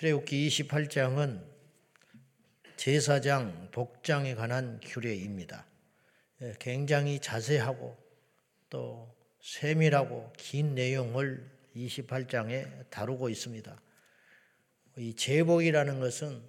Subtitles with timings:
[0.00, 1.44] 출애굽기 28장은
[2.76, 5.66] 제사장 복장에 관한 규례입니다.
[6.40, 7.98] 예, 굉장히 자세하고
[8.70, 13.78] 또 세밀하고 긴 내용을 28장에 다루고 있습니다.
[14.96, 16.42] 이 제복이라는 것은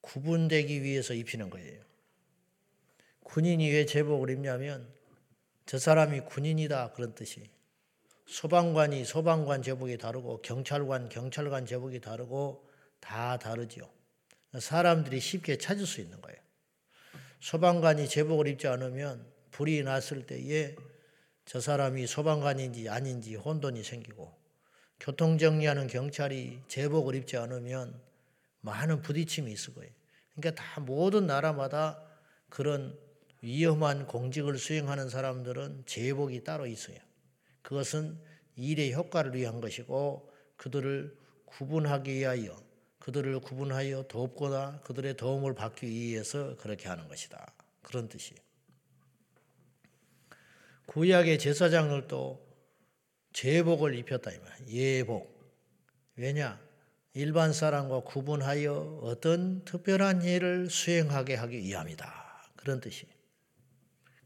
[0.00, 1.82] 구분되기 위해서 입히는 거예요.
[3.24, 4.88] 군인이 왜 제복을 입냐면
[5.66, 7.50] 저 사람이 군인이다 그런 뜻이.
[8.28, 12.68] 소방관이 소방관 제복이 다르고 경찰관 경찰관 제복이 다르고
[13.00, 13.90] 다 다르죠.
[14.58, 16.38] 사람들이 쉽게 찾을 수 있는 거예요.
[17.40, 20.76] 소방관이 제복을 입지 않으면 불이 났을 때에
[21.46, 24.36] 저 사람이 소방관인지 아닌지 혼돈이 생기고
[25.00, 27.98] 교통정리하는 경찰이 제복을 입지 않으면
[28.60, 29.90] 많은 부딪힘이 있을 거예요.
[30.34, 32.02] 그러니까 다 모든 나라마다
[32.50, 32.98] 그런
[33.40, 37.07] 위험한 공직을 수행하는 사람들은 제복이 따로 있어요.
[37.62, 38.18] 그것은
[38.56, 42.60] 일의 효과를 위한 것이고 그들을 구분하기 위하여
[42.98, 47.54] 그들을 구분하여 돕거나 그들의 도움을 받기 위해서 그렇게 하는 것이다.
[47.82, 48.38] 그런 뜻이에요.
[50.86, 52.46] 구약의 제사장들도
[53.32, 54.68] 제복을 입혔다 이 말.
[54.68, 55.38] 예복.
[56.16, 56.60] 왜냐?
[57.14, 62.52] 일반 사람과 구분하여 어떤 특별한 일을 수행하게 하기 위함이다.
[62.56, 63.06] 그런 뜻이.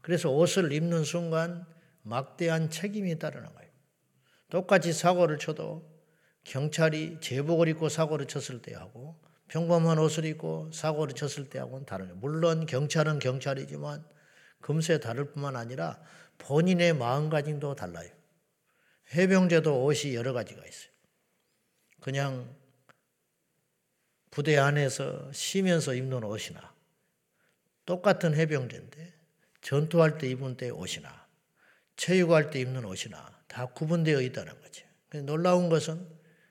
[0.01, 1.65] 그래서 옷을 입는 순간
[2.03, 3.71] 막대한 책임이 따르는 거예요.
[4.49, 5.91] 똑같이 사고를 쳐도
[6.43, 12.15] 경찰이 제복을 입고 사고를 쳤을 때하고 평범한 옷을 입고 사고를 쳤을 때하고는 거예요.
[12.15, 14.05] 물론 경찰은 경찰이지만
[14.61, 16.01] 금세 다를 뿐만 아니라
[16.37, 18.09] 본인의 마음가짐도 달라요.
[19.13, 20.91] 해병제도 옷이 여러 가지가 있어요.
[21.99, 22.55] 그냥
[24.31, 26.73] 부대 안에서 쉬면서 입는 옷이나
[27.85, 29.13] 똑같은 해병제인데
[29.61, 31.22] 전투할 때 입은 때 옷이나
[31.95, 34.85] 체육할 때 입는 옷이나 다 구분되어 있다는 거죠.
[35.25, 36.07] 놀라운 것은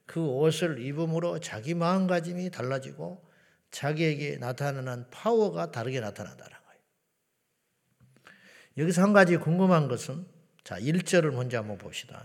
[0.07, 3.25] 그 옷을 입음으로 자기 마음가짐이 달라지고
[3.71, 6.81] 자기에게 나타나는 파워가 다르게 나타난다는 거예요.
[8.79, 10.27] 여기서 한 가지 궁금한 것은
[10.65, 12.25] 자, 1절을 먼저 한번 봅시다.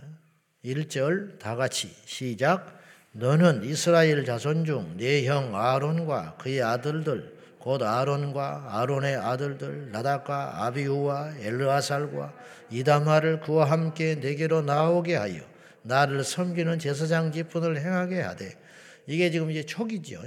[0.63, 2.77] 1절 다 같이 시작.
[3.13, 7.36] 너는 이스라엘 자손 중네형 아론과 그의 아들들
[7.67, 12.33] 곧 아론과 아론의 아들들 나답과 아비우와 엘르아살과
[12.69, 15.41] 이다마를 그와 함께 내게로 나오게 하여
[15.81, 18.57] 나를 섬기는 제사장 직분을 행하게 하되
[19.05, 20.23] 이게 지금 이제 초기죠.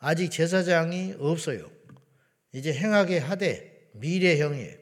[0.00, 1.70] 아직 제사장이 없어요.
[2.50, 4.76] 이제 행하게 하되 미래형이에요.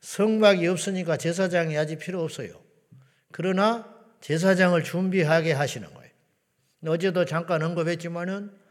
[0.00, 2.54] 성막이 없으니까 제사장이 아직 필요 없어요.
[3.32, 3.86] 그러나
[4.22, 6.10] 제사장을 준비하게 하시는 거예요.
[6.86, 8.61] 어제도 잠깐 언급했지만은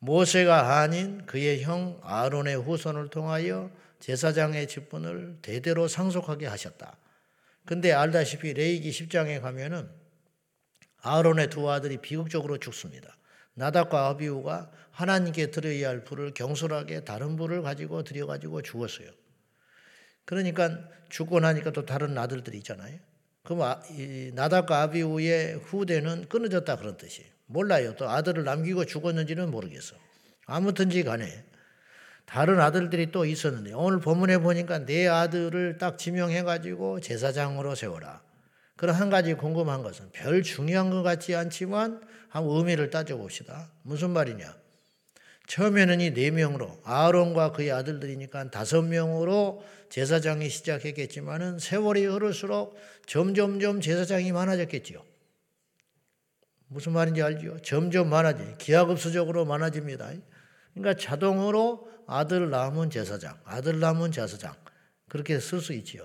[0.00, 6.96] 모세가 아닌 그의 형 아론의 후손을 통하여 제사장의 직분을 대대로 상속하게 하셨다.
[7.66, 9.88] 근데 알다시피 레이기 10장에 가면은
[11.02, 13.16] 아론의 두 아들이 비극적으로 죽습니다.
[13.54, 19.10] 나답과 아비우가 하나님께 드려야 할 불을 경솔하게 다른 불을 가지고 드려가지고 죽었어요.
[20.24, 20.78] 그러니까
[21.10, 22.98] 죽고 나니까 또 다른 아들들이 있잖아요.
[23.42, 23.82] 그럼 아,
[24.32, 27.30] 나답과 아비우의 후대는 끊어졌다 그런 뜻이에요.
[27.50, 27.94] 몰라요.
[27.96, 29.96] 또 아들을 남기고 죽었는지는 모르겠어.
[30.46, 31.44] 아무튼지 간에
[32.24, 38.22] 다른 아들들이 또 있었는데 오늘 본문에 보니까 네 아들을 딱 지명해 가지고 제사장으로 세워라.
[38.76, 43.70] 그런 한 가지 궁금한 것은 별 중요한 것 같지 않지만 한번 의미를 따져봅시다.
[43.82, 44.54] 무슨 말이냐?
[45.48, 54.30] 처음에는 이 네 명으로 아론과 그의 아들들이니까 다섯 명으로 제사장이 시작했겠지만은 세월이 흐를수록 점점점 제사장이
[54.30, 55.09] 많아졌겠지요.
[56.70, 57.58] 무슨 말인지 알죠?
[57.62, 58.54] 점점 많아지.
[58.58, 60.12] 기하급수적으로 많아집니다.
[60.72, 64.54] 그러니까 자동으로 아들 남은 제사장, 아들 남은 제사장
[65.08, 66.04] 그렇게 쓸 수 있지요.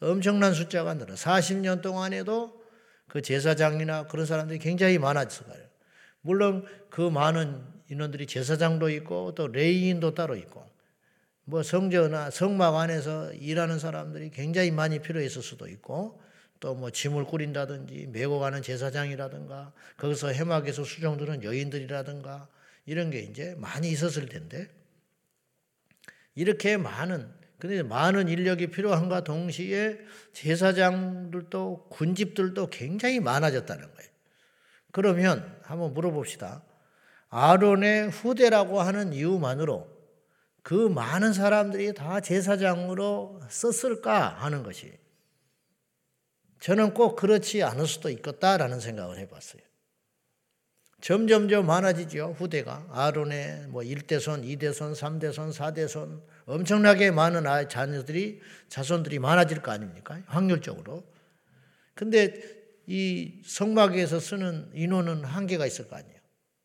[0.00, 1.14] 엄청난 숫자가 늘어.
[1.14, 2.62] 40년 동안에도
[3.08, 5.56] 그 제사장이나 그런 사람들이 굉장히 많아졌어요.
[6.20, 10.66] 물론 그 많은 인원들이 제사장도 있고 또 레이인도 따로 있고
[11.44, 16.20] 뭐 성전이나 성막 안에서 일하는 사람들이 굉장히 많이 필요했을 수도 있고
[16.60, 22.48] 또 뭐 짐을 꾸린다든지 메고 가는 제사장이라든가 거기서 해막에서 수종드는 여인들이라든가
[22.86, 24.68] 이런 게 이제 많이 있었을 텐데
[26.34, 29.98] 이렇게 많은 근데 많은 인력이 필요한가 동시에
[30.32, 34.10] 제사장들도 군집들도 굉장히 많아졌다는 거예요.
[34.92, 36.62] 그러면 한번 물어봅시다.
[37.30, 39.88] 아론의 후대라고 하는 이유만으로
[40.62, 44.92] 그 많은 사람들이 다 제사장으로 썼을까 하는 것이
[46.60, 49.62] 저는 꼭 그렇지 않을 수도 있겠다라는 생각을 해봤어요.
[51.00, 52.84] 점점점 많아지죠, 후대가.
[52.90, 60.20] 아론의 뭐 1대손, 2대손, 3대손, 4대손, 엄청나게 많은 아 자녀들이, 자손들이 많아질 거 아닙니까?
[60.26, 61.04] 확률적으로.
[61.94, 62.40] 근데
[62.86, 66.18] 이 성막에서 쓰는 인원은 한계가 있을 거 아니에요.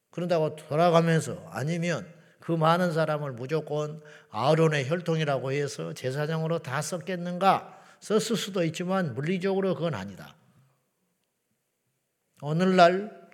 [0.09, 2.07] 그런다고 돌아가면서 아니면
[2.39, 7.82] 그 많은 사람을 무조건 아론의 혈통이라고 해서 제사장으로 다 썼겠는가?
[8.03, 10.35] 썼을 수도 있지만 물리적으로 그건 아니다.
[12.41, 13.29] 오늘날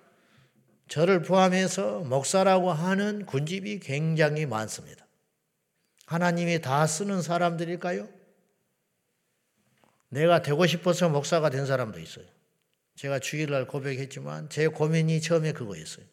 [0.86, 5.04] 저를 포함해서 목사라고 하는 군집이 굉장히 많습니다.
[6.06, 8.08] 하나님이 다 쓰는 사람들일까요?
[10.10, 12.26] 내가 되고 싶어서 목사가 된 사람도 있어요.
[12.94, 16.06] 제가 주일날 고백했지만 제 고민이 처음에 그거였어요.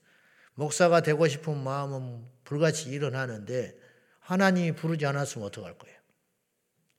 [0.55, 3.77] 목사가 되고 싶은 마음은 불같이 일어나는데
[4.19, 5.96] 하나님이 부르지 않았으면 어떡할 거예요?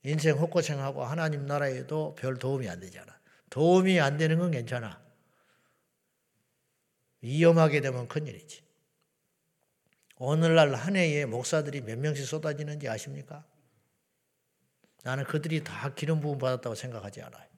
[0.03, 3.19] 인생 헛고생하고 하나님 나라에도 별 도움이 안 되잖아.
[3.51, 5.03] 도움이 안 되는 건 괜찮아.
[7.21, 8.63] 위험하게 되면 큰일이지.
[10.17, 13.45] 오늘날 한 해에 목사들이 몇 명씩 쏟아지는지 아십니까?
[15.05, 17.49] 나는 그들이 다 기름 부음 받았다고 생각하지 않아요.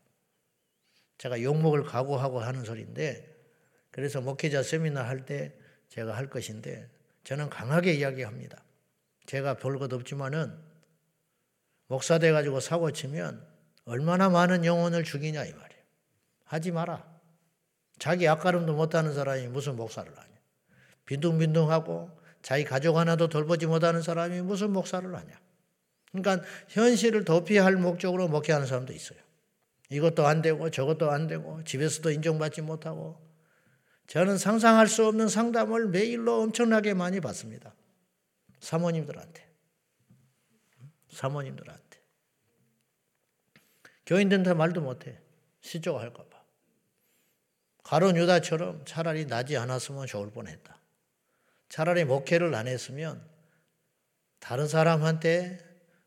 [1.19, 3.29] 제가 욕먹을 각오하고 하는 소리인데
[3.91, 5.55] 그래서 목회자 세미나 할 때
[5.89, 6.89] 제가 할 것인데
[7.25, 8.63] 저는 강하게 이야기합니다.
[9.27, 10.70] 제가 볼것 없지만은
[11.91, 13.45] 목사 돼 가지고 사고 치면
[13.85, 15.83] 얼마나 많은 영혼을 죽이냐 이 말이에요.
[16.45, 17.05] 하지 마라.
[17.99, 20.31] 자기 앞가름도 못하는 사람이 무슨 목사를 하냐.
[21.07, 25.41] 빈둥빈둥하고 자기 가족 하나도 돌보지 못하는 사람이 무슨 목사를 하냐.
[26.13, 29.19] 그러니까 현실을 도피할 목적으로 목회하는 사람도 있어요.
[29.89, 33.21] 이것도 안 되고 저것도 안 되고 집에서도 인정받지 못하고
[34.07, 37.75] 저는 상상할 수 없는 상담을 매일로 엄청나게 많이 받습니다.
[38.61, 39.50] 사모님들한테.
[41.11, 42.01] 사모님들한테.
[44.07, 45.21] 교인들한테 말도 못해.
[45.61, 46.41] 시조할까봐.
[47.83, 50.79] 가론 유다처럼 차라리 나지 않았으면 좋을 뻔했다.
[51.69, 53.25] 차라리 목회를 안 했으면
[54.39, 55.59] 다른 사람한테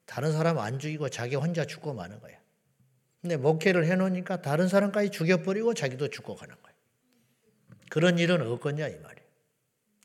[0.06, 2.38] 다른 사람 안 죽이고 자기 혼자 죽고 마는 거야.
[3.22, 6.74] 근데 목회를 해놓으니까 다른 사람까지 죽여버리고 자기도 죽고 가는 거야.
[7.90, 9.28] 그런 일은 없겠냐 이 말이에요.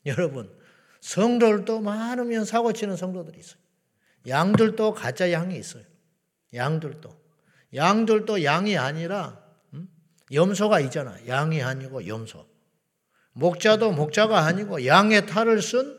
[0.05, 0.57] 여러분
[1.01, 3.59] 성도들도 많으면 사고치는 성도들이 있어요.
[4.27, 5.83] 양들도 가짜 양이 있어요.
[6.53, 7.19] 양들도
[7.75, 9.43] 양들도 양이 아니라
[9.73, 9.87] 음?
[10.31, 11.17] 염소가 있잖아.
[11.27, 12.47] 양이 아니고 염소.
[13.33, 15.97] 목자도 목자가 아니고 양의 탈을 쓴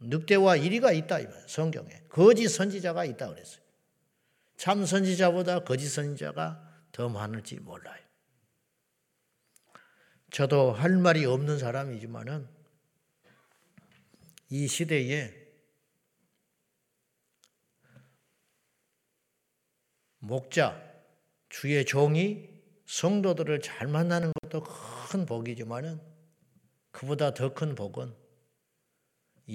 [0.00, 1.46] 늑대와 이리가 있다 이 말이에요.
[1.48, 3.62] 성경에 거짓 선지자가 있다 그랬어요.
[4.56, 8.00] 참 선지자보다 거짓 선지자가 더 많을지 몰라요.
[10.30, 12.48] 저도 할 말이 없는 사람이지만은
[14.48, 15.41] 이 시대에
[20.22, 20.80] 목자,
[21.48, 22.48] 주의 종이
[22.86, 24.62] 성도들을 잘 만나는 것도
[25.10, 26.00] 큰 복이지만은
[26.92, 28.14] 그보다 더 큰 복은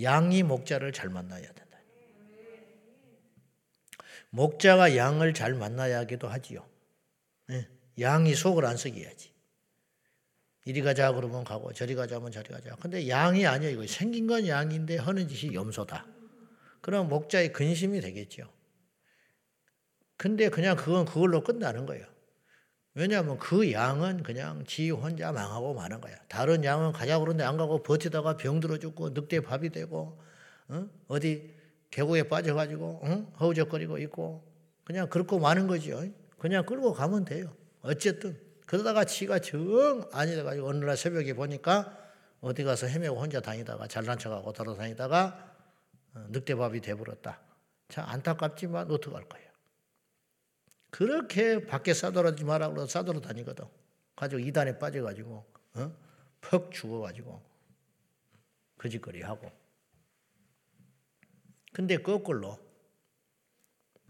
[0.01, 1.79] 양이 목자를 잘 만나야 된다.
[4.29, 6.67] 목자가 양을 잘 만나야 하기도 하지요.
[7.51, 7.69] 예,
[7.99, 9.31] 양이 속을 안 썩여야지.
[10.65, 12.75] 이리 가자 그러면 가고 저리 가자 면 저리 가자.
[12.75, 16.05] 근데 양이 아니야 이거 생긴 건 양인데 하는 짓이 염소다.
[16.81, 18.56] 그럼 목자의 근심이 되겠죠.
[20.17, 22.05] 근데 그냥 그건 그걸로 끝나는 거예요.
[22.95, 26.15] 왜냐하면 그 양은 그냥 지 혼자 망하고 마는 거야.
[26.27, 30.19] 다른 양은 가자 그러는데 안 가고 버티다가 병 들어 죽고 늑대 밥이 되고
[30.67, 31.19] 어?
[31.19, 31.53] 디
[31.91, 33.33] 계곡에 빠져가지고 어?
[33.39, 34.43] 허우적거리고 있고
[34.83, 36.03] 그냥 그렇고 마는 거죠.
[36.39, 37.53] 그냥 끌고 가면 돼요.
[37.81, 41.95] 어쨌든 그러다가 지가 정 아니다 가지고 어느 날 새벽에 보니까
[42.41, 45.53] 어디 가서 헤매고 혼자 다니다가 잘난 척하고 돌아다니다가
[46.15, 47.39] 어, 늑대밥이 돼버렸다.
[47.89, 49.46] 참 안타깝지만 어떡할 거예요.
[50.97, 53.65] 그렇게 밖에 싸돌아지 마라 그러고 싸돌아 다니거든.
[54.15, 55.95] 가지고 이단에 빠져가지고 어?
[56.41, 57.39] 퍽 죽어가지고
[58.79, 59.51] 거짓거리 하고.
[61.71, 62.57] 근데 거꾸로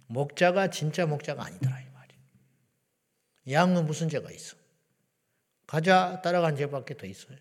[0.08, 1.78] 목자가 진짜 목자가 아니더라.
[3.50, 4.56] 양은 무슨 죄가 있어?
[5.66, 7.38] 가자 따라간 죄밖에 더 있어요.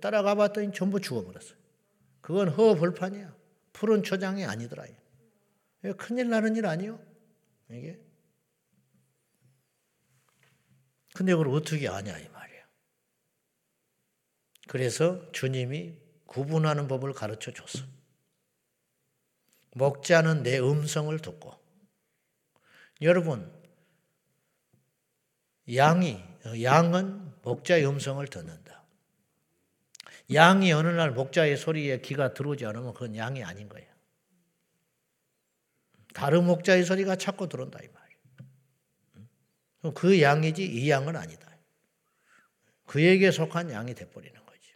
[0.00, 1.58] 따라가 봤더니 전부 죽어버렸어요.
[2.22, 3.36] 그건 허벌판이야.
[3.74, 4.86] 푸른 초장이 아니더라.
[5.98, 6.98] 큰일 나는 일 아니요?
[7.70, 8.05] 이게?
[11.16, 12.66] 근데 그걸 어떻게 아냐 이 말이야.
[14.68, 15.94] 그래서 주님이
[16.26, 17.86] 구분하는 법을 가르쳐 줬어.
[19.72, 21.54] 목자는 내 음성을 듣고
[23.00, 23.50] 여러분
[25.74, 26.22] 양이
[26.62, 28.84] 양은 목자의 음성을 듣는다.
[30.34, 33.90] 양이 어느 날 목자의 소리에 귀가 들어오지 않으면 그건 양이 아닌 거예요.
[36.12, 38.05] 다른 목자의 소리가 자꾸 들어온다 이 말이에요.
[39.94, 41.46] 그 양이지 이 양은 아니다.
[42.86, 44.74] 그에게 속한 양이 돼버리는 거지.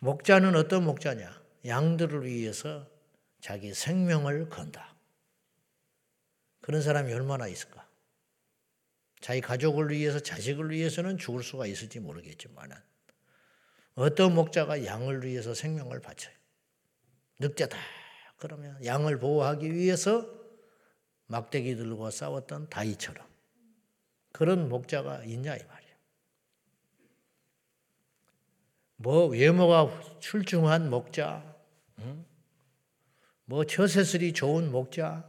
[0.00, 1.42] 목자는 어떤 목자냐?
[1.64, 2.88] 양들을 위해서
[3.40, 4.94] 자기 생명을 건다.
[6.60, 7.88] 그런 사람이 얼마나 있을까?
[9.20, 12.72] 자기 가족을 위해서 자식을 위해서는 죽을 수가 있을지 모르겠지만
[13.94, 16.34] 어떤 목자가 양을 위해서 생명을 바쳐요.
[17.38, 17.76] 늑대다.
[18.38, 20.41] 그러면 양을 보호하기 위해서
[21.32, 23.26] 막대기 들고 싸웠던 다이처럼
[24.32, 25.96] 그런 목자가 있냐 이 말이에요.
[28.96, 31.42] 뭐 외모가 출중한 목자,
[32.00, 32.24] 응?
[33.46, 35.26] 뭐 처세술이 좋은 목자,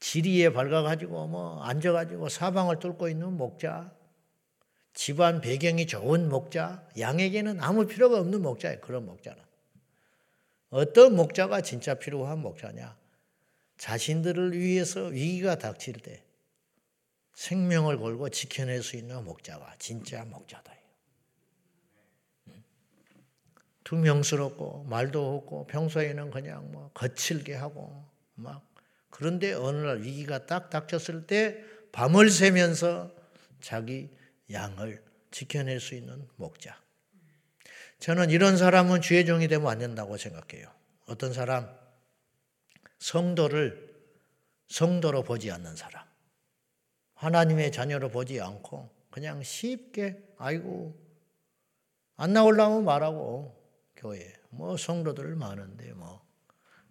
[0.00, 3.94] 지리에 밝아가지고 뭐 앉아가지고 사방을 뚫고 있는 목자,
[4.94, 8.80] 집안 배경이 좋은 목자, 양에게는 아무 필요가 없는 목자예요.
[8.80, 9.42] 그런 목자는.
[10.70, 13.03] 어떤 목자가 진짜 필요한 목자냐?
[13.78, 16.22] 자신들을 위해서 위기가 닥칠 때
[17.34, 20.74] 생명을 걸고 지켜낼 수 있는 목자가 진짜 목자다.
[23.84, 28.04] 투명스럽고 말도 없고 평소에는 그냥 뭐 거칠게 하고
[28.34, 28.66] 막
[29.10, 31.62] 그런데 어느 날 위기가 딱 닥쳤을 때
[31.92, 33.14] 밤을 새면서
[33.60, 34.10] 자기
[34.50, 36.80] 양을 지켜낼 수 있는 목자.
[38.00, 40.68] 저는 이런 사람은 주의 종이 되면 안 된다고 생각해요.
[41.06, 41.83] 어떤 사람
[43.04, 43.94] 성도를
[44.68, 46.02] 성도로 보지 않는 사람.
[47.12, 50.98] 하나님의 자녀로 보지 않고 그냥 쉽게 아이고
[52.16, 53.54] 안 나오려면 말하고
[53.94, 56.24] 교회 뭐 성도들 많은데 뭐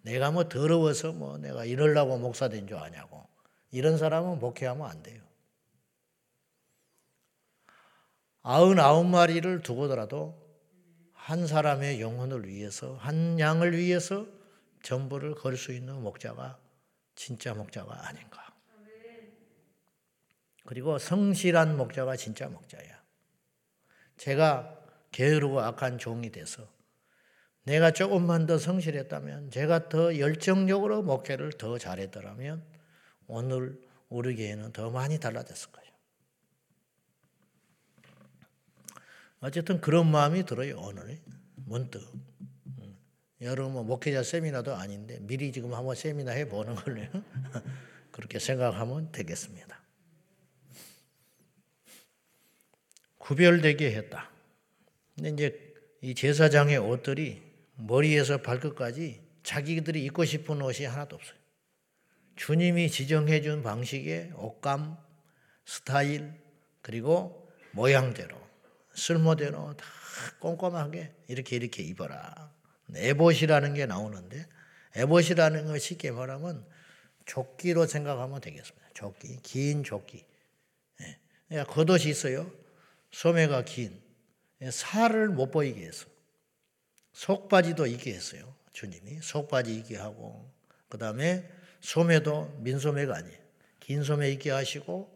[0.02, 3.26] 내가 뭐 더러워서 뭐 내가 이럴라고 목사 된 줄 아냐고
[3.72, 5.20] 이런 사람은 목회하면 안 돼요.
[8.42, 10.40] 아흔아홉 마리를 두고더라도
[11.12, 14.26] 한 사람의 영혼을 위해서 한 양을 위해서
[14.84, 16.60] 전부를 걸 수 있는 목자가
[17.16, 18.54] 진짜 목자가 아닌가.
[20.66, 23.02] 그리고 성실한 목자가 진짜 목자야.
[24.16, 24.78] 제가
[25.10, 26.68] 게으르고 악한 종이 돼서
[27.64, 32.62] 내가 조금만 더 성실했다면, 제가 더 열정적으로 목회를 더 잘했더라면,
[33.26, 35.90] 오늘 우리 교회는 더 많이 달라졌을 거예요.
[39.40, 41.22] 어쨌든 그런 마음이 들어요, 오늘.
[41.54, 42.06] 문득.
[43.44, 43.50] 음.
[43.50, 47.02] 여러분, 뭐 목회자 세미나도 아닌데, 미리 지금 한번 세미나 해보는 걸로
[48.10, 49.80] 그렇게 생각하면 되겠습니다.
[53.18, 54.30] 구별되게 했다.
[55.14, 57.42] 근데 이제 이 제사장의 옷들이
[57.76, 61.38] 머리에서 발끝까지 자기들이 입고 싶은 옷이 하나도 없어요.
[62.36, 64.96] 주님이 지정해 준 방식의 옷감,
[65.64, 66.34] 스타일,
[66.82, 68.36] 그리고 모양대로,
[68.94, 69.86] 쓸모대로 다
[70.40, 72.53] 꼼꼼하게 이렇게 이렇게 입어라.
[72.94, 74.46] 에봇이라는 게 나오는데
[74.96, 76.66] 에봇이라는 걸 쉽게 말하면
[77.24, 78.88] 조끼로 생각하면 되겠습니다.
[78.94, 80.24] 조끼, 긴 조끼.
[81.50, 81.62] 예.
[81.64, 82.50] 겉옷이 있어요.
[83.10, 84.00] 소매가 긴.
[84.60, 86.06] 예, 살을 못 보이게 해서.
[87.12, 88.54] 속바지도 입게 했어요.
[88.72, 90.50] 주님이 속바지 입게 하고
[90.88, 91.48] 그 다음에
[91.80, 93.38] 소매도 민소매가 아니에요.
[93.80, 95.14] 긴 소매 입게 하시고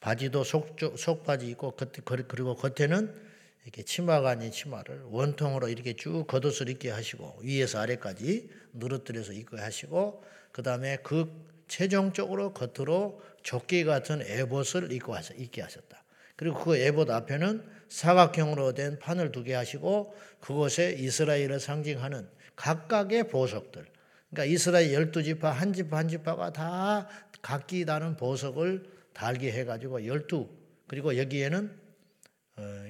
[0.00, 3.25] 바지도 속, 속바지 입고 그리고 겉에는
[3.66, 10.22] 이렇게 치마가 아닌 치마를 원통으로 이렇게 쭉 겉옷을 입게 하시고 위에서 아래까지 누르뜨려서 입게 하시고
[10.52, 16.04] 그 다음에 그 최종적으로 겉으로 조끼 같은 에봇을 입고 입게 하셨다.
[16.36, 23.84] 그리고 그 에봇 앞에는 사각형으로 된 판을 두개 하시고 그곳에 이스라엘을 상징하는 각각의 보석들.
[24.30, 27.08] 그러니까 이스라엘 열두 지파 한 지파 한 지파가 다
[27.42, 30.48] 각기 다른 보석을 달게 해가지고 열두
[30.86, 31.85] 그리고 여기에는 어,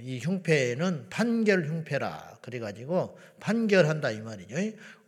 [0.02, 4.54] 이 흉패는 판결 흉패라 그래가지고 판결한다 이 말이죠.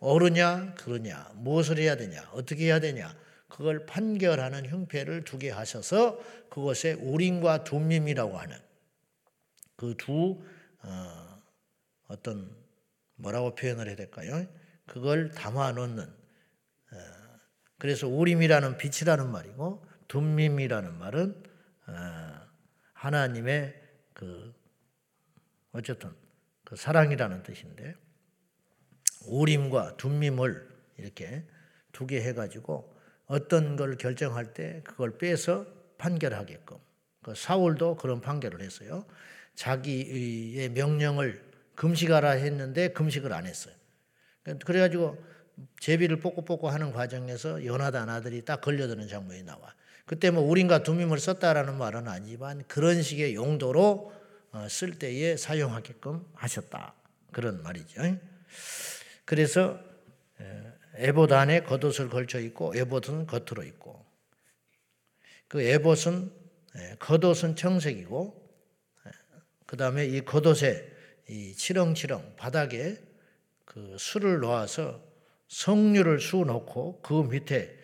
[0.00, 3.14] 옳으냐 그러냐 무엇을 해야 되냐 어떻게 해야 되냐
[3.48, 6.18] 그걸 판결하는 흉패를 두 개 하셔서
[6.50, 8.56] 그것에 우림과 둠밈이라고 하는
[9.76, 10.42] 그두
[10.82, 11.42] 어,
[12.08, 12.50] 어떤
[13.14, 14.44] 뭐라고 표현을 해야 될까요?
[14.86, 16.96] 그걸 담아 놓는 어,
[17.78, 21.42] 그래서 우림이라는 빛이라는 말이고 둠밈이라는 말은
[21.86, 22.40] 어,
[22.94, 23.87] 하나님의
[24.18, 24.52] 그
[25.70, 26.10] 어쨌든
[26.64, 27.94] 그 사랑이라는 뜻인데
[29.26, 31.46] 우림과 둠밈을 이렇게
[31.92, 32.92] 두 개 해가지고
[33.26, 35.66] 어떤 걸 결정할 때 그걸 빼서
[35.98, 36.76] 판결하게끔
[37.22, 39.06] 그 사울도 그런 판결을 했어요.
[39.54, 41.44] 자기의 명령을
[41.76, 43.74] 금식하라 했는데 금식을 안 했어요.
[44.64, 45.16] 그래가지고
[45.80, 49.74] 제비를 뽑고 하는 과정에서 연하단 아들이 딱 걸려드는 장면이 나와.
[50.08, 54.10] 그때 뭐 우린과 두밈을 썼다라는 말은 아니지만 그런 식의 용도로
[54.52, 56.94] 어, 쓸 때에 사용하게끔 하셨다.
[57.30, 58.00] 그런 말이죠.
[59.26, 59.78] 그래서
[60.94, 64.02] 에봇 안에 겉옷을 걸쳐 있고 에봇은 겉으로 있고
[65.46, 66.32] 그 에봇은
[67.00, 68.50] 겉옷은 청색이고
[69.66, 70.90] 그 다음에 이 겉옷에
[71.28, 72.96] 이 치렁치렁 바닥에
[73.66, 75.04] 그 술을 놓아서
[75.48, 77.76] 석류를 수 놓고 그 밑에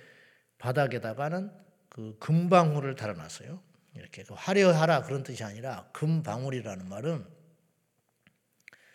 [0.57, 1.64] 바닥에다가는
[1.95, 3.63] 그 금방울을 달아놨어요.
[3.95, 7.25] 이렇게 그 화려하라 그런 뜻이 아니라 금방울이라는 말은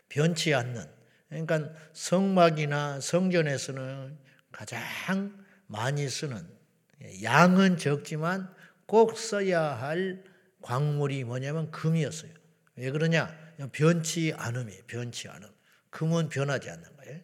[0.09, 0.85] 변치 않는
[1.29, 4.19] 그러니까 성막이나 성전에서는
[4.51, 6.45] 가장 많이 쓰는
[7.23, 8.53] 양은 적지만
[8.85, 10.21] 꼭 써야 할
[10.61, 12.33] 광물이 뭐냐면 금이었어요.
[12.75, 13.33] 왜 그러냐?
[13.71, 15.47] 변치 않음이 변치 않음.
[15.89, 17.21] 금은 변하지 않는 거예요.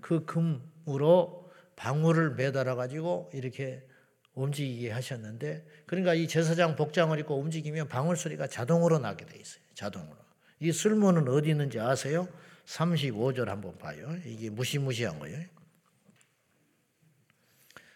[0.00, 3.86] 그 금으로 방울을 매달아 가지고 이렇게
[4.34, 9.62] 움직이게 하셨는데 그러니까 이 제사장 복장을 입고 움직이면 방울 소리가 자동으로 나게 돼 있어요.
[9.74, 10.16] 자동으로.
[10.60, 12.28] 이 쓸모는 어디 있는지 아세요?
[12.66, 14.14] 35절 한번 봐요.
[14.24, 15.44] 이게 무시무시한 거예요.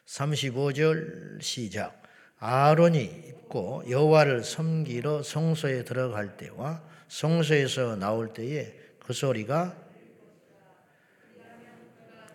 [0.06, 2.02] 35절 시작.
[2.38, 9.76] 아론이 입고 여호와를 섬기러 성소에 들어갈 때와 성소에서 나올 때에 그 소리가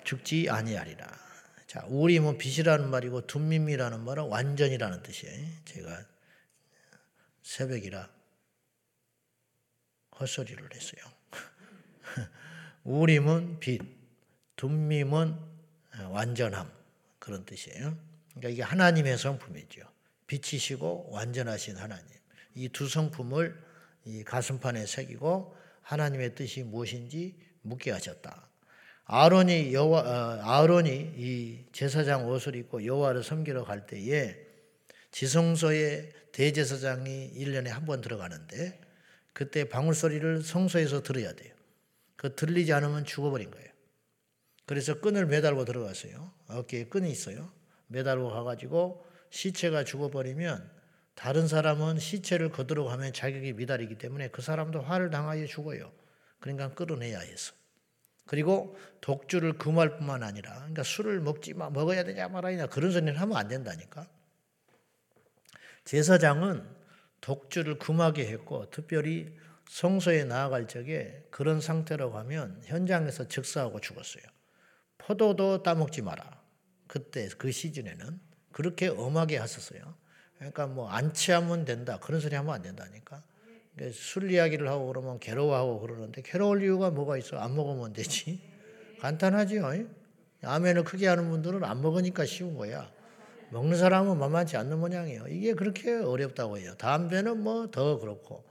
[0.04, 1.29] 죽지 아니하리라.
[1.70, 5.48] 자, 우림은 빛이라는 말이고 둠밈이라는 말은 완전이라는 뜻이에요.
[5.66, 6.04] 제가
[7.44, 8.10] 새벽이라
[10.20, 11.04] 헛소리를 했어요.
[12.86, 13.84] 우림은 빛,
[14.56, 15.36] 둠밈은
[16.10, 16.72] 완전함
[17.20, 17.96] 그런 뜻이에요.
[18.30, 19.84] 그러니까 이게 하나님의 성품이죠.
[20.26, 22.08] 빛이시고 완전하신 하나님.
[22.56, 23.64] 이 두 성품을
[24.06, 28.49] 이 가슴판에 새기고 하나님의 뜻이 무엇인지 묻게 하셨다.
[29.12, 34.38] 아론이 여와 어, 아론이 이 제사장 옷을 입고 여호와를 섬기러 갈 때에
[35.12, 38.80] 지성소에 대제사장이 1년에 한 번 들어가는데
[39.34, 41.56] 그때 방울 소리를 성소에서 들어야 돼요.
[42.18, 43.68] 그 들리지 않으면 죽어버린 거예요.
[44.68, 46.32] 그래서 끈을 매달고 들어갔어요.
[46.48, 47.52] 어깨에 끈이 있어요.
[47.88, 50.70] 매달고 가가지고 시체가 죽어버리면
[51.16, 55.92] 다른 사람은 시체를 거두러 가면 자격이 미달이기 때문에 그 사람도 화를 당하여 죽어요.
[56.40, 57.59] 그러니까 끌어내야 했어.
[58.30, 63.36] 그리고 독주를 금할 뿐만 아니라 그러니까 술을 먹지 마 먹어야 되냐 말아야 그런 소리는 하면
[63.36, 64.08] 안 된다니까.
[65.84, 66.64] 제사장은
[67.22, 69.36] 독주를 금하게 했고 특별히
[69.68, 74.24] 성소에 나아갈 적에 그런 상태로 가면 현장에서 즉사하고 죽었어요.
[75.00, 76.40] 포도도 따먹지 마라.
[76.86, 78.20] 그때 그 시즌에는
[78.52, 79.96] 그렇게 엄하게 하셨어요.
[80.36, 83.24] 그러니까 뭐 안 취하면 된다 그런 소리 하면 안 된다니까.
[83.92, 87.38] 술 이야기를 하고 그러면 괴로워하고 그러는데 괴로울 이유가 뭐가 있어?
[87.38, 88.40] 안 먹으면 되지.
[89.02, 89.72] 간단하지요.
[90.44, 92.92] 아멘을 크게 하는 분들은 안 먹으니까 쉬운 거야.
[93.52, 95.26] 먹는 사람은 만만치 않는 모양이에요.
[95.30, 96.74] 이게 그렇게 어렵다고 해요.
[96.78, 98.44] 담배는 뭐 더 그렇고.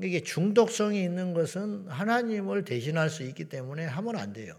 [0.00, 4.54] 이게 중독성이 있는 것은 하나님을 대신할 수 있기 때문에 하면 안 돼요.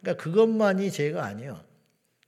[0.00, 1.60] 그러니까 그것만이 죄가 아니에요.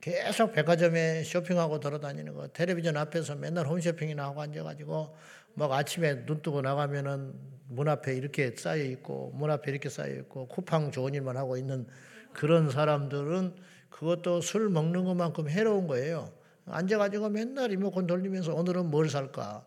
[0.01, 5.15] 계속 백화점에 쇼핑하고 돌아다니는 거, 텔레비전 앞에서 맨날 홈쇼핑이나 하고 앉아가지고
[5.55, 7.35] 막 아침에 눈 뜨고 나가면은
[7.69, 11.87] 문 앞에 이렇게 쌓여 있고 문 앞에 이렇게 쌓여 있고 쿠팡 좋은 일만 하고 있는
[12.33, 13.55] 그런 사람들은
[13.91, 16.33] 그것도 술 먹는 것만큼 해로운 거예요.
[16.67, 19.67] 앉아가지고 맨날 리모컨 돌리면서 오늘은 뭘 살까?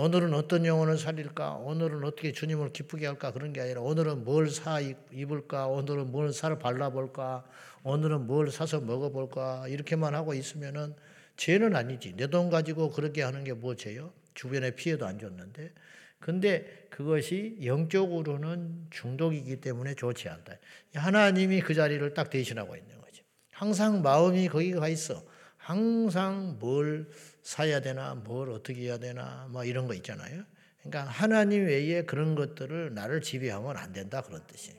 [0.00, 1.54] 오늘은 어떤 영혼을 살릴까?
[1.54, 3.32] 오늘은 어떻게 주님을 기쁘게 할까?
[3.32, 5.66] 그런 게 아니라 오늘은 뭘 사 입을까?
[5.66, 7.44] 오늘은 뭘살 발라볼까?
[7.82, 9.66] 오늘은 뭘 사서 먹어볼까?
[9.66, 10.94] 이렇게만 하고 있으면은
[11.36, 12.14] 죄는 아니지.
[12.14, 14.12] 내 돈 가지고 그렇게 하는 게 뭐 죄요?
[14.34, 15.72] 주변에 피해도 안 줬는데.
[16.20, 20.58] 근데 그것이 영적으로는 중독이기 때문에 좋지 않다.
[20.94, 23.24] 하나님이 그 자리를 딱 대신하고 있는 거죠.
[23.50, 25.24] 항상 마음이 거기 가 있어.
[25.56, 27.08] 항상 뭘
[27.48, 30.44] 사야 되나, 뭘 어떻게 해야 되나, 뭐 이런 거 있잖아요.
[30.82, 34.76] 그러니까 하나님 외에 그런 것들을 나를 지배하면 안 된다 그런 뜻이에요.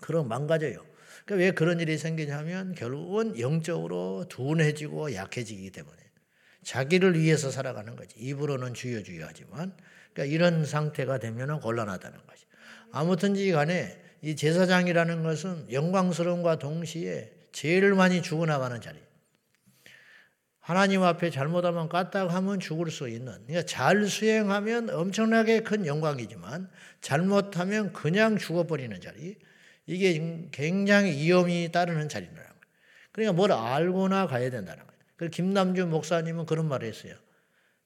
[0.00, 0.82] 그럼 망가져요.
[1.26, 5.98] 그러니까 왜 그런 일이 생기냐면 결국은 영적으로 둔해지고 약해지기 때문에
[6.64, 8.14] 자기를 위해서 살아가는 거지.
[8.18, 9.76] 입으로는 주여 주여 하지만
[10.14, 12.46] 그러니까 이런 상태가 되면 곤란하다는 거지.
[12.90, 19.09] 아무튼지 간에 이 제사장이라는 것은 영광스러움과 동시에 제일 많이 죽어나가는 자리.
[20.70, 23.32] 하나님 앞에 잘못하면 까딱하면 죽을 수 있는.
[23.44, 29.36] 그러니까 잘 수행하면 엄청나게 큰 영광이지만 잘못하면 그냥 죽어버리는 자리.
[29.86, 32.50] 이게 굉장히 위험이 따르는 자리라는 거예요.
[33.10, 35.00] 그러니까 뭘 알고나 가야 된다는 거예요.
[35.16, 37.14] 그래서 김남주 목사님은 그런 말을 했어요.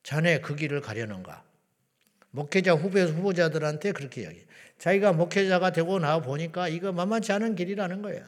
[0.02, 1.42] 자네 그 길을 가려는가?
[2.32, 4.44] 목회자 후배 후보자들한테 그렇게 이야기.
[4.76, 8.26] 자기가 목회자가 되고 나 보니까 이거 만만치 않은 길이라는 거예요.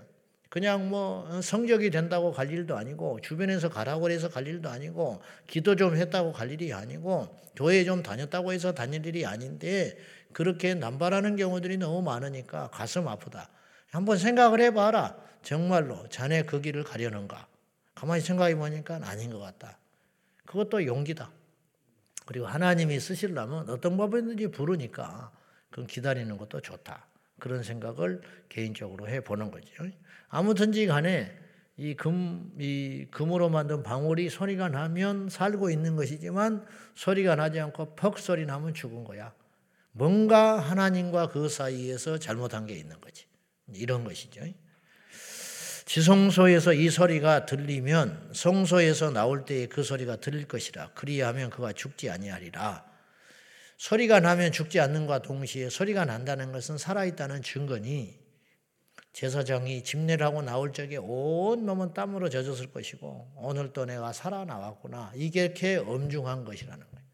[0.49, 5.97] 그냥 뭐 성적이 된다고 갈 일도 아니고 주변에서 가라고 해서 갈 일도 아니고 기도 좀
[5.97, 9.97] 했다고 갈 일이 아니고 교회 좀 다녔다고 해서 다닐 일이 아닌데
[10.33, 13.49] 그렇게 남발하는 경우들이 너무 많으니까 가슴 아프다.
[13.91, 15.17] 한번 생각을 해봐라.
[15.43, 17.47] 정말로 자네 그 길을 가려는가?
[17.95, 19.79] 가만히 생각해 보니까 아닌 것 같다.
[20.45, 21.31] 그것도 용기다.
[22.27, 25.33] 그리고 하나님이 쓰시려면 어떤 법이든지 부르니까
[25.71, 27.07] 그건 기다리는 것도 좋다.
[27.39, 29.85] 그런 생각을 개인적으로 해 보는 거죠.
[30.29, 31.33] 아무튼지 간에
[31.77, 38.19] 이 금, 이 금으로 만든 방울이 소리가 나면 살고 있는 것이지만 소리가 나지 않고 퍽
[38.19, 39.35] 소리 나면 죽은 거야.
[39.93, 43.27] 뭔가 하나님과 그 사이에서 잘못한 게 있는 거지.
[43.75, 44.43] 이런 것이죠.
[45.87, 52.85] 지성소에서 이 소리가 들리면 성소에서 나올 때에 그 소리가 들릴 것이라 그리하면 그가 죽지 아니하리라.
[53.77, 58.26] 소리가 나면 죽지 않는과 동시에 소리가 난다는 것은 살아있다는 증거니
[59.17, 65.13] 제사장이 집례를 하고 나올 적에 온 몸은 땀으로 젖었을 것이고 오늘 또 내가 살아나왔구나.
[65.15, 67.07] 이게 이렇게 엄중한 것이라는 거예요.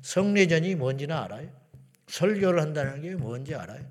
[0.00, 1.50] 성례전이 뭔지는 알아요?
[2.06, 3.84] 설교를 한다는 게 뭔지 알아요?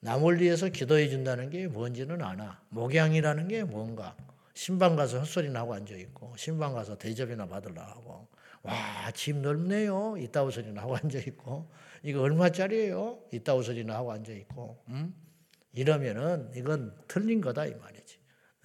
[0.00, 2.62] 남을 위해서 기도해 준다는 게 뭔지는 아나.
[2.70, 4.16] 목양이라는 게 뭔가.
[4.54, 8.28] 신방 가서 헛소리 나고 앉아 있고 신방 가서 대접이나 받으려 하고
[8.62, 10.16] 와, 집 넓네요.
[10.16, 11.70] 이따구 소리나 하고 앉아 있고
[12.02, 13.24] 이거 얼마짜리예요?
[13.30, 15.27] 이따구 소리나 하고 앉아 있고 음?
[15.78, 18.18] 이러면은 이건 틀린 거다 이 말이지.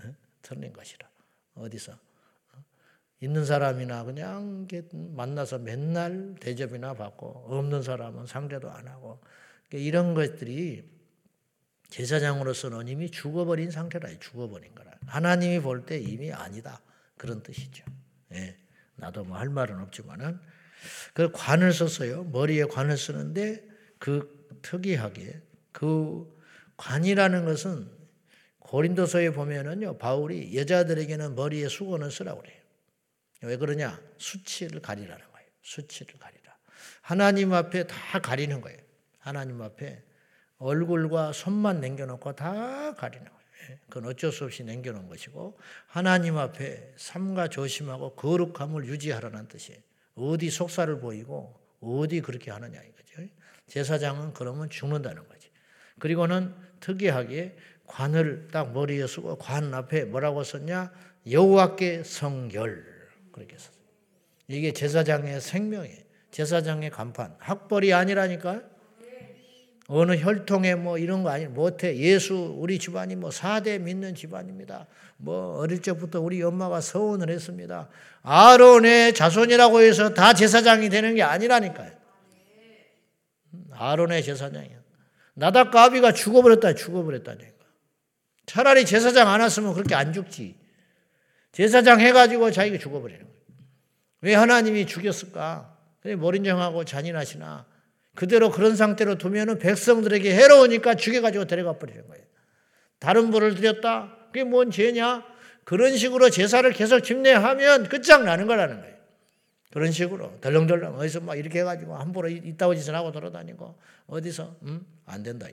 [0.04, 0.15] 어?
[0.41, 1.08] 틀린 것이라.
[1.56, 2.63] 어디서 어?
[3.21, 9.21] 있는 사람이나 그냥 만나서 맨날 대접이나 받고 없는 사람은 상대도 안 하고
[9.69, 10.91] 그러니까 이런 것들이
[11.89, 14.91] 제사장으로서는 이미 죽어버린 상태라 죽어버린 거라.
[15.06, 16.82] 하나님이 볼 때 이미 아니다
[17.17, 17.86] 그런 뜻이죠.
[18.34, 18.58] 예.
[18.95, 20.39] 나도 뭐 할 말은 없지만은
[21.13, 22.23] 그 관을 썼어요.
[22.23, 23.63] 머리에 관을 쓰는데
[23.99, 25.39] 그 특이하게
[25.71, 26.32] 그
[26.83, 27.89] 관이라는 것은
[28.59, 32.57] 고린도서에 보면은요 바울이 여자들에게는 머리에 수건을 쓰라고 그래요.
[33.43, 34.01] 왜 그러냐?
[34.17, 35.47] 수치를 가리라는 거예요.
[35.61, 36.57] 수치를 가리라.
[37.01, 38.77] 하나님 앞에 다 가리는 거예요.
[39.19, 40.03] 하나님 앞에
[40.57, 43.43] 얼굴과 손만 남겨놓고 다 가리는 거예요.
[43.69, 49.79] 예, 그건 어쩔 수 없이 남겨놓은 것이고 하나님 앞에 삼가 조심하고 거룩함을 유지하라는 뜻이에요.
[50.15, 53.29] 어디 속살을 보이고 어디 그렇게 하느냐 이거죠.
[53.67, 55.49] 제사장은 그러면 죽는다는 거지.
[55.99, 57.55] 그리고는 특이하게
[57.87, 60.91] 관을 딱 머리에 쓰고 관 앞에 뭐라고 썼냐?
[61.29, 62.83] 여호와께 성결
[63.31, 63.83] 그렇게 썼어요.
[64.49, 66.03] 이게 제사장의 생명이에요.
[66.31, 67.35] 제사장의 간판.
[67.39, 68.61] 학벌이 아니라니까
[69.87, 74.87] 어느 혈통에 뭐 이런 거 아니 못해 예수 우리 집안이 뭐 4대 믿는 집안입니다.
[75.17, 77.89] 뭐 어릴 적부터 우리 엄마가 서원을 했습니다.
[78.23, 81.91] 아론의 자손이라고 해서 다 제사장이 되는 게 아니라니까요.
[83.71, 84.82] 아론의 제사장이야.
[85.35, 87.53] 나답과 아비가 죽어버렸다 죽어버렸다니까.
[88.45, 90.55] 차라리 제사장 안 왔으면 그렇게 안 죽지.
[91.51, 93.33] 제사장 해가지고 자기가 죽어버리는 거예요.
[94.21, 95.77] 왜 하나님이 죽였을까?
[96.17, 97.65] 머린정하고 잔인하시나
[98.15, 102.23] 그대로 그런 상태로 두면은 백성들에게 해로우니까 죽여가지고 데려가 버리는 거예요.
[102.99, 104.17] 다른 불을 드렸다?
[104.27, 105.23] 그게 뭔 죄냐?
[105.63, 108.95] 그런 식으로 제사를 계속 집례하면 끝장나는 거라는 거예요.
[109.73, 114.86] 그런 식으로 덜렁덜렁 어디서 막 이렇게 해가지고 함부로 이따오 짓을 하고 돌아다니고 어디서 음?
[115.07, 115.47] 안 된다.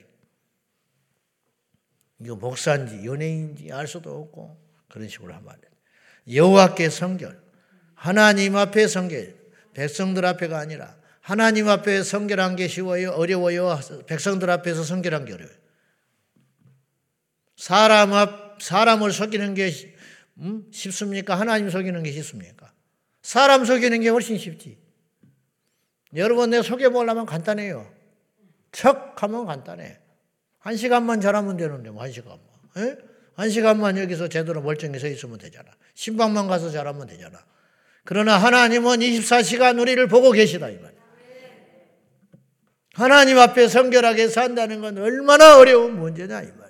[2.19, 4.55] 이거 목사인지 연예인인지 알 수도 없고
[4.89, 5.67] 그런 식으로 하면 안 돼.
[6.31, 7.41] 여호와께 성결,
[7.95, 9.35] 하나님 앞에 성결,
[9.73, 13.13] 백성들 앞에가 아니라 하나님 앞에 성결한 게 쉬워요?
[13.13, 13.79] 어려워요?
[14.05, 15.55] 백성들 앞에서 성결한 게 어려워요.
[17.55, 19.71] 사람 앞, 사람을 속이는 게
[20.37, 20.69] 음?
[20.71, 21.39] 쉽습니까?
[21.39, 22.70] 하나님 속이는 게 쉽습니까?
[23.21, 24.77] 사람 속이는 게 훨씬 쉽지.
[26.15, 27.91] 여러분, 내가 속여보려면 간단해요.
[28.71, 29.99] 척 하면 간단해.
[30.59, 32.39] 한 시간만 잘하면 되는데, 뭐, 한 시간만.
[32.77, 32.97] 에?
[33.35, 35.71] 한 시간만 여기서 제대로 멀쩡히 서 있으면 되잖아.
[35.93, 37.39] 신방만 가서 잘하면 되잖아.
[38.03, 40.91] 그러나 하나님은 24시간 우리를 보고 계시다, 이 말.
[42.93, 46.60] 하나님 앞에 성결하게 산다는 건 얼마나 어려운 문제냐 이 말이에요.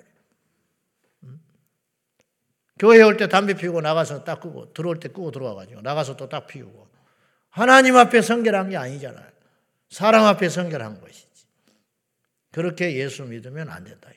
[2.82, 6.48] 교회 올 때 담배 피우고 나가서 딱 끄고 들어올 때 끄고 들어와가지고 나가서 또 딱
[6.48, 6.88] 피우고
[7.48, 9.30] 하나님 앞에 성결한 게 아니잖아요.
[9.88, 11.28] 사람 앞에 성결한 것이지.
[12.50, 14.10] 그렇게 예수 믿으면 안 된다.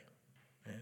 [0.65, 0.81] 네.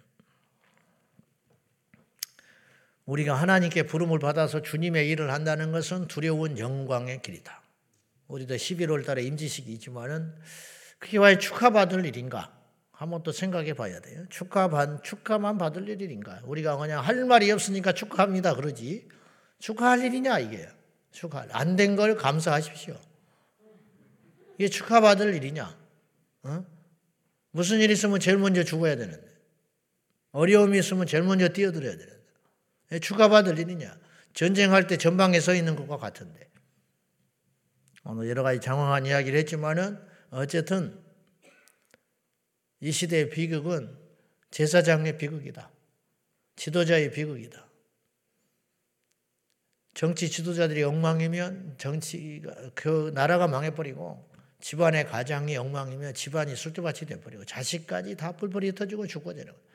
[3.03, 7.61] 우리가 하나님께 부름을 받아서 주님의 일을 한다는 것은 두려운 영광의 길이다.
[8.29, 10.33] 우리도 11월 달에 임지식이 있지만은
[10.99, 12.62] 그게 왜 축하받을 일인가?
[13.03, 14.25] 한번 또 생각해 봐야 돼요.
[14.29, 16.39] 축하 반, 축하만 받을 일인가?
[16.45, 18.55] 우리가 그냥 할 말이 없으니까 축하합니다.
[18.55, 19.09] 그러지.
[19.59, 20.69] 축하할 일이냐, 이게.
[21.11, 21.45] 축하.
[21.51, 22.97] 안 된 걸 감사하십시오.
[24.57, 25.77] 이게 축하받을 일이냐?
[26.43, 26.65] 어?
[27.51, 29.27] 무슨 일 있으면 제일 먼저 죽어야 되는데.
[30.31, 32.99] 어려움이 있으면 제일 먼저 뛰어들어야 되는데.
[33.01, 33.97] 축하받을 일이냐?
[34.33, 36.49] 전쟁할 때 전방에 서 있는 것과 같은데.
[38.05, 41.02] 오늘 여러 가지 장황한 이야기를 했지만은 어쨌든
[42.83, 43.97] 이 시대의 비극은
[44.51, 45.71] 제사장의 비극이다.
[46.57, 47.65] 지도자의 비극이다.
[49.93, 58.33] 정치 지도자들이 엉망이면 정치가 그 나라가 망해버리고 집안의 가장이 엉망이면 집안이 술두밭이 돼버리고 자식까지 다
[58.33, 59.67] 뿔뿔이 터지고 죽고 되는 거예요.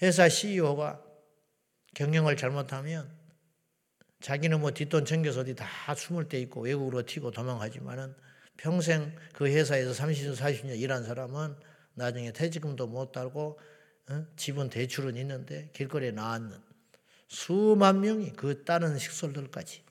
[0.00, 1.04] 회사 CEO가
[1.94, 3.14] 경영을 잘못하면
[4.22, 8.14] 자기는 뭐 뒷돈 챙겨서 어디 다 숨을 때 있고 외국으로 튀고 도망가지만은
[8.56, 13.58] 평생 그 회사에서 30년, 40년 일한 사람은 나중에 퇴직금도 못 달고
[14.10, 14.26] 어?
[14.36, 16.58] 집은 대출은 있는데 길거리에 나앉는
[17.28, 19.82] 수만 명이 그 다른 식솔들까지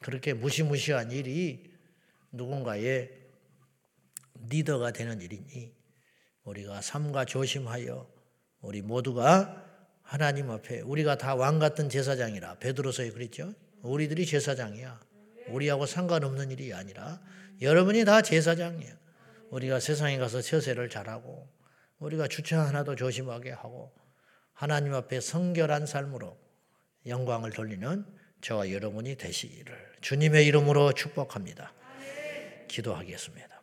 [0.00, 1.72] 그렇게 무시무시한 일이
[2.32, 3.10] 누군가의
[4.48, 5.72] 리더가 되는 일이니
[6.44, 8.10] 우리가 삼가 조심하여
[8.60, 9.62] 우리 모두가
[10.02, 13.54] 하나님 앞에 우리가 다 왕 같은 제사장이라 베드로서에 그랬죠.
[13.82, 15.00] 우리들이 제사장이야.
[15.48, 17.20] 우리하고 상관없는 일이 아니라
[17.60, 19.03] 여러분이 다 제사장이야.
[19.54, 21.48] 우리가 세상에 가서 처세를 잘하고
[22.00, 23.94] 우리가 주차 하나도 조심하게 하고
[24.52, 26.36] 하나님 앞에 성결한 삶으로
[27.06, 28.04] 영광을 돌리는
[28.40, 31.72] 저와 여러분이 되시기를 주님의 이름으로 축복합니다.
[32.66, 33.62] 기도하겠습니다.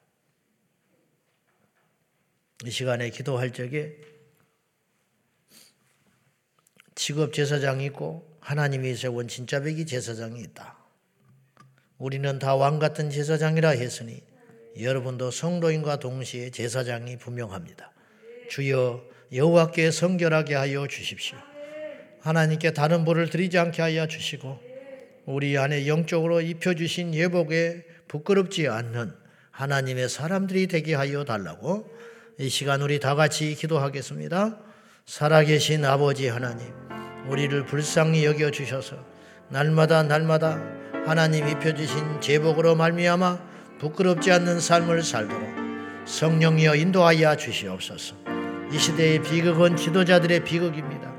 [2.64, 4.00] 이 시간에 기도할 적에
[6.96, 10.78] 직업 제사장이 있고 하나님이 세운 진짜 백이 제사장이 있다.
[11.98, 14.31] 우리는 다 왕 같은 제사장이라 했으니
[14.80, 17.92] 여러분도 성도인과 동시에 제사장이 분명합니다.
[18.50, 19.04] 주여
[19.34, 21.38] 여호와께 성결하게 하여 주십시오.
[22.22, 24.60] 하나님께 다른 벌을 드리지 않게 하여 주시고
[25.26, 29.14] 우리 안에 영적으로 입혀 주신 예복에 부끄럽지 않는
[29.52, 31.90] 하나님의 사람들이 되게 하여 달라고
[32.40, 34.60] 이 시간 우리 다 같이 기도하겠습니다.
[35.06, 36.68] 살아계신 아버지 하나님,
[37.28, 38.96] 우리를 불쌍히 여겨 주셔서
[39.50, 40.62] 날마다 날마다
[41.06, 45.42] 하나님 입혀 주신 제복으로 말미암아 부끄럽지 않는 삶을 살도록
[46.06, 48.16] 성령이여 인도하여 주시옵소서.
[48.72, 51.12] 이 시대의 비극은 지도자들의 비극입니다.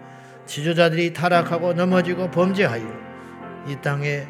[0.46, 2.86] 지도자들이 타락하고 넘어지고 범죄하여
[3.66, 4.28] 이 땅에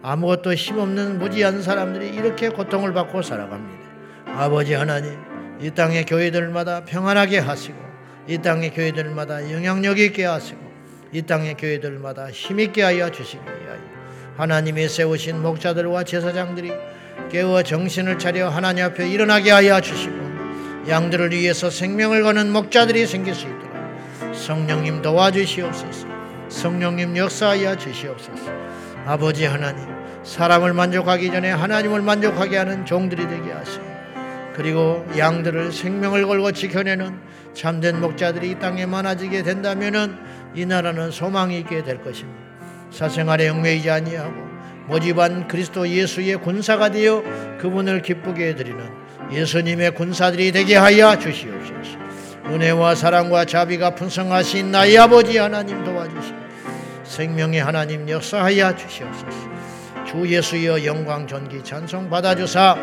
[0.00, 3.82] 아무것도 힘없는 무지한 사람들이 이렇게 고통을 받고 살아갑니다.
[4.26, 5.18] 아버지 하나님,
[5.60, 7.78] 이 땅의 교회들마다 평안하게 하시고,
[8.28, 10.60] 이 땅의 교회들마다 영향력 있게 하시고,
[11.12, 13.80] 이 땅의 교회들마다 힘있게 하여 주시기 위하여
[14.36, 16.72] 하나님이 세우신 목자들과 제사장들이
[17.32, 20.14] 깨어 정신을 차려 하나님 앞에 일어나게 하여 주시고
[20.86, 23.72] 양들을 위해서 생명을 거는 목자들이 생길 수 있도록
[24.34, 26.06] 성령님 도와주시옵소서.
[26.50, 28.52] 성령님 역사하여 주시옵소서.
[29.06, 29.82] 아버지 하나님,
[30.22, 33.84] 사람을 만족하기 전에 하나님을 만족하게 하는 종들이 되게 하시고,
[34.54, 37.18] 그리고 양들을 생명을 걸고 지켜내는
[37.54, 40.18] 참된 목자들이 이 땅에 많아지게 된다면은
[40.54, 42.38] 이 나라는 소망이 있게 될 것입니다.
[42.90, 44.51] 사생활에 얽매이지 아니하고
[44.86, 47.22] 모집한 그리스도 예수의 군사가 되어
[47.58, 51.98] 그분을 기쁘게 해드리는 예수님의 군사들이 되게 하여 주시옵소서.
[52.46, 56.36] 은혜와 사랑과 자비가 풍성하신 나의 아버지 하나님 도와주시고
[57.04, 59.52] 생명의 하나님 역사하여 주시옵소서.
[60.06, 62.76] 주 예수여 영광 존귀 찬송 받아주사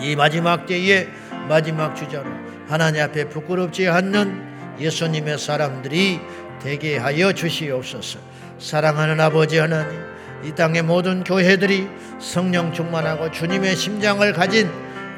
[0.00, 1.08] 이 마지막 때에
[1.48, 2.26] 마지막 주자로
[2.68, 6.20] 하나님 앞에 부끄럽지 않는 예수님의 사람들이
[6.62, 8.18] 되게 하여 주시옵소서.
[8.58, 10.00] 사랑하는 아버지 하나님,
[10.44, 11.88] 이 땅의 모든 교회들이
[12.20, 14.68] 성령 충만하고 주님의 심장을 가진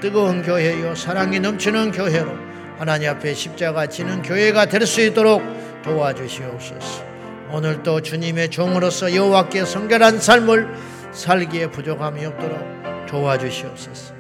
[0.00, 2.30] 뜨거운 교회요 사랑이 넘치는 교회로
[2.78, 5.42] 하나님 앞에 십자가 지는 교회가 될 수 있도록
[5.82, 7.04] 도와주시옵소서.
[7.52, 10.74] 오늘도 주님의 종으로서 여호와께 성결한 삶을
[11.12, 14.14] 살기에 부족함이 없도록 도와주시옵소서.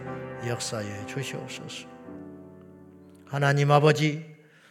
[0.46, 1.88] 역사에 주시옵소서.
[3.26, 4.24] 하나님 아버지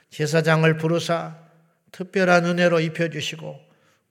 [0.10, 1.36] 제사장을 부르사
[1.92, 3.60] 특별한 은혜로 입혀 주시고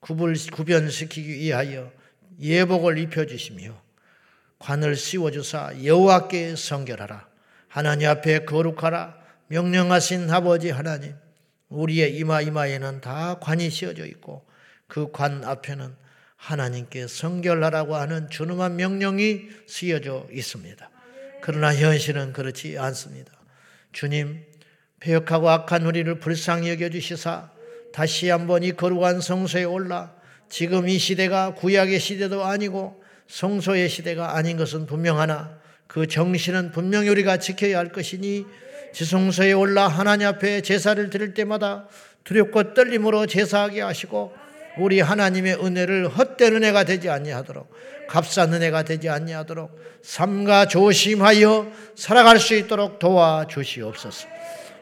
[0.01, 1.91] 구분 구변시키기 위하여
[2.41, 3.81] 예복을 입혀 주시며
[4.59, 7.27] 관을 씌워 주사 여호와께 성결하라.
[7.69, 9.21] 하나님 앞에 거룩하라.
[9.49, 11.15] 명령하신 아버지 하나님,
[11.69, 14.47] 우리의 이마 이마에는 다 관이 씌어져 있고
[14.87, 15.95] 그 관 앞에는
[16.37, 20.91] 하나님께 성결하라고 하는 준엄한 명령이 씌어져 있습니다.
[21.41, 23.33] 그러나 현실은 그렇지 않습니다.
[23.93, 24.45] 주님,
[25.01, 27.51] 폐역하고 악한 우리를 불쌍히 여겨주시사
[27.93, 30.15] 다시 한번 이 거룩한 성소에 올라
[30.53, 37.39] 지금 이 시대가 구약의 시대도 아니고 성소의 시대가 아닌 것은 분명하나 그 정신은 분명히 우리가
[37.39, 38.45] 지켜야 할 것이니
[38.93, 41.89] 지성소에 올라 하나님 앞에 제사를 드릴 때마다
[42.25, 44.35] 두렵고 떨림으로 제사하게 하시고
[44.77, 47.73] 우리 하나님의 은혜를 헛된 은혜가 되지 아니하도록
[48.09, 49.71] 값싼 은혜가 되지 아니하도록
[50.03, 54.29] 삼가 조심하여 살아갈 수 있도록 도와 주시옵소서.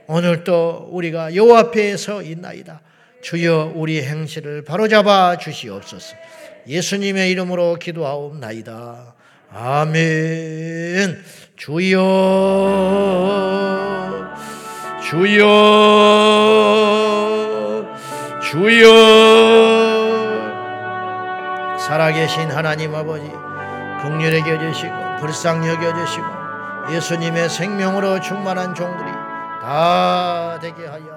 [0.08, 2.89] 오늘도 우리가 여호와 앞에 서 있나이다.
[3.22, 6.16] 주여 우리 행실을 바로잡아 주시옵소서.
[6.66, 9.14] 예수님의 이름으로 기도하옵나이다.
[9.52, 11.22] 아멘.
[11.56, 11.98] 주여,
[15.02, 15.46] 주여,
[18.50, 18.86] 주여.
[21.78, 23.24] 살아계신 하나님 아버지,
[24.02, 26.26] 긍휼히 여겨주시고, 불쌍히 여겨주시고,
[26.92, 29.10] 예수님의 생명으로 충만한 종들이
[29.60, 31.09] 다 되게 하여.